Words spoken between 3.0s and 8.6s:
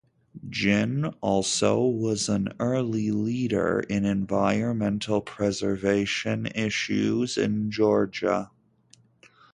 leader in environmental preservation issues in Georgia.